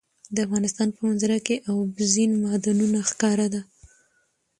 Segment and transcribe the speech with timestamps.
[0.35, 3.61] د افغانستان په منظره کې اوبزین معدنونه ښکاره ده.